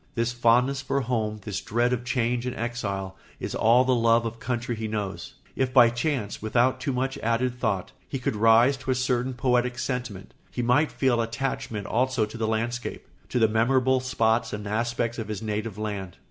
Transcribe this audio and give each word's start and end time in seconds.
This 0.15 0.31
fondness 0.33 0.81
for 0.81 1.01
home, 1.01 1.41
this 1.43 1.61
dread 1.61 1.93
of 1.93 2.03
change 2.03 2.47
and 2.47 2.55
exile, 2.55 3.15
is 3.39 3.53
all 3.53 3.83
the 3.85 3.93
love 3.93 4.25
of 4.25 4.39
country 4.39 4.75
he 4.75 4.87
knows. 4.87 5.35
If 5.55 5.71
by 5.71 5.91
chance, 5.91 6.41
without 6.41 6.79
too 6.79 6.91
much 6.91 7.19
added 7.19 7.59
thought, 7.59 7.91
he 8.09 8.17
could 8.17 8.35
rise 8.35 8.77
to 8.77 8.89
a 8.89 8.95
certain 8.95 9.35
poetic 9.35 9.77
sentiment, 9.77 10.33
he 10.49 10.63
might 10.63 10.91
feel 10.91 11.21
attachment 11.21 11.85
also 11.85 12.25
to 12.25 12.35
the 12.39 12.47
landscape, 12.47 13.05
to 13.29 13.37
the 13.37 13.47
memorable 13.47 13.99
spots 13.99 14.53
and 14.53 14.65
aspects 14.67 15.19
of 15.19 15.27
his 15.27 15.43
native 15.43 15.77
land. 15.77 16.17